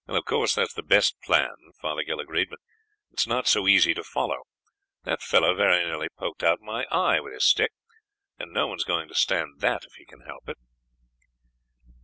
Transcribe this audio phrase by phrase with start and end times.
[0.07, 2.57] "Of course, that's the best plan," Fothergill agreed, "but
[3.11, 4.47] it's not so easy to follow.
[5.03, 7.71] That fellow very nearly poked out my eye with his stick,
[8.39, 10.57] and no one's going to stand that if he can help it."